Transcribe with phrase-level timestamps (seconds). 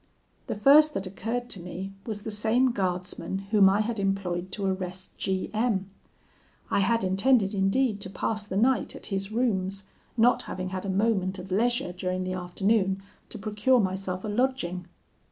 [0.47, 4.65] "The first that occurred to me was the same guardsman whom I had employed to
[4.65, 5.91] arrest G M.
[6.71, 9.83] I had intended indeed to pass the night at his rooms,
[10.17, 14.87] not having had a moment of leisure during the afternoon to procure myself a lodging.